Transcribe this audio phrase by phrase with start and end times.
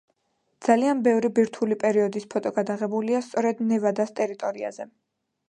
[0.67, 4.91] ძალიან ბევრი ბირთვული პერიოდის ფოტო გადაღებულია სწორედ ნევადას ტერიტორიაზე.